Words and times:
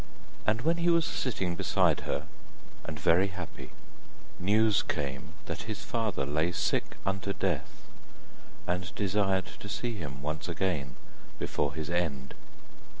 And 0.47 0.61
when 0.61 0.77
he 0.77 0.89
was 0.89 1.05
sitting 1.05 1.55
beside 1.55 1.99
her 1.99 2.25
and 2.85 2.99
very 2.99 3.27
happy, 3.27 3.69
news 4.39 4.81
came 4.81 5.33
that 5.45 5.69
his 5.69 5.83
father 5.83 6.25
lay 6.25 6.51
sick 6.53 6.97
unto 7.05 7.33
death, 7.33 7.87
and 8.65 8.95
desired 8.95 9.45
to 9.59 9.69
see 9.69 9.93
him 9.93 10.23
once 10.23 10.47
again 10.49 10.95
before 11.37 11.75
his 11.75 11.91
end. 11.91 12.33